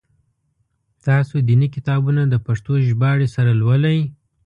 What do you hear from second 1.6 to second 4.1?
کتابونه د پښتو ژباړي سره لولی؟